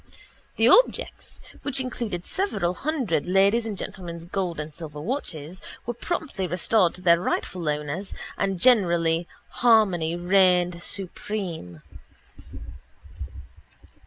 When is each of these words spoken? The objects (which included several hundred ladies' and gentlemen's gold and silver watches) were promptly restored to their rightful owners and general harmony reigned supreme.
The 0.55 0.67
objects 0.67 1.39
(which 1.61 1.79
included 1.79 2.25
several 2.25 2.73
hundred 2.73 3.27
ladies' 3.27 3.67
and 3.67 3.77
gentlemen's 3.77 4.25
gold 4.25 4.59
and 4.59 4.73
silver 4.73 4.99
watches) 4.99 5.61
were 5.85 5.93
promptly 5.93 6.47
restored 6.47 6.95
to 6.95 7.01
their 7.01 7.21
rightful 7.21 7.69
owners 7.69 8.11
and 8.35 8.59
general 8.59 9.25
harmony 9.51 10.15
reigned 10.15 10.81
supreme. 10.81 11.83